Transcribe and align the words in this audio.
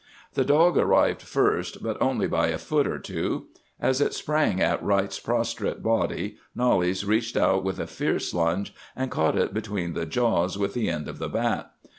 "The 0.33 0.43
dog 0.43 0.79
arrived 0.79 1.21
first, 1.21 1.83
but 1.83 1.95
only 2.01 2.25
by 2.27 2.47
a 2.47 2.57
foot 2.57 2.87
or 2.87 2.97
two. 2.97 3.49
As 3.79 4.01
it 4.01 4.15
sprang 4.15 4.59
at 4.59 4.81
Wright's 4.81 5.19
prostrate 5.19 5.83
body 5.83 6.37
Knollys 6.55 7.05
reached 7.05 7.37
out 7.37 7.63
with 7.63 7.77
a 7.79 7.85
fierce 7.85 8.33
lunge, 8.33 8.73
and 8.95 9.11
caught 9.11 9.37
it 9.37 9.53
between 9.53 9.93
the 9.93 10.07
jaws 10.07 10.57
with 10.57 10.73
the 10.73 10.89
end 10.89 11.07
of 11.07 11.19
the 11.19 11.29
bat. 11.29 11.71